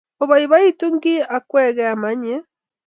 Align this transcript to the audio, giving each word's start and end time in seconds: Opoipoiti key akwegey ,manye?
Opoipoiti 0.21 0.87
key 1.03 1.21
akwegey 1.35 1.93
,manye? 2.01 2.35